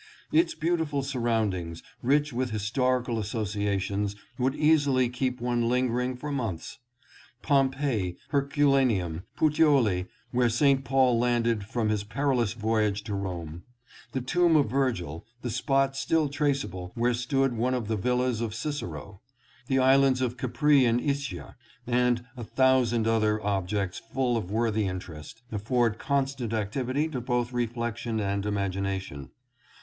Its 0.31 0.55
beautiful 0.55 1.03
surroundings 1.03 1.83
rich 2.01 2.33
with 2.33 2.49
historical 2.49 3.19
associations 3.19 4.15
would 4.39 4.55
easily 4.55 5.07
keep 5.09 5.39
one 5.39 5.69
lingering 5.69 6.15
for 6.15 6.31
months. 6.31 6.79
Pompeii, 7.43 8.15
Herculaneum, 8.29 9.25
Puteoli 9.37 10.07
where 10.31 10.49
St. 10.49 10.83
Paul 10.83 11.19
landed 11.19 11.65
from 11.67 11.89
his 11.89 12.03
perilous 12.03 12.53
voyage 12.53 13.03
to 13.03 13.13
Rome; 13.13 13.61
the 14.11 14.21
tomb 14.21 14.55
of 14.55 14.71
Virgil; 14.71 15.23
the 15.43 15.51
spot 15.51 15.95
still 15.95 16.29
traceable 16.29 16.91
where 16.95 17.13
stood 17.13 17.53
one 17.55 17.75
of 17.75 17.87
the 17.87 17.95
villas 17.95 18.41
of 18.41 18.55
Cicero; 18.55 19.21
the 19.67 19.77
islands 19.77 20.19
of 20.19 20.35
Capri 20.35 20.83
and 20.83 20.99
Ischia, 20.99 21.55
and 21.85 22.25
a 22.35 22.43
thousand 22.43 23.05
other 23.05 23.39
objects 23.45 23.99
full 24.11 24.35
of 24.35 24.49
worthy 24.49 24.87
interest, 24.87 25.43
afford 25.51 25.99
constant 25.99 26.53
activity 26.53 27.07
to 27.09 27.21
both 27.21 27.53
re 27.53 27.67
flection 27.67 28.19
and 28.19 28.47
imagination. 28.47 29.29